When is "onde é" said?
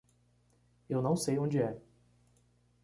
1.37-1.79